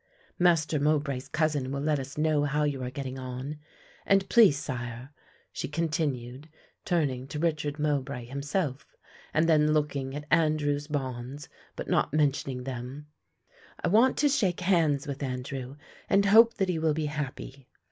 [0.39, 3.59] Master Mowbray's cousin will let us know how you are getting on,
[4.03, 5.11] and please, sire,"
[5.51, 6.49] she continued,
[6.85, 8.97] turning to Richard Mowbray himself
[9.31, 13.09] and then looking at Andrew's bonds but not mentioning them,
[13.83, 15.75] "I want to shake hands with Andrew
[16.09, 17.67] and hope that he will be happy."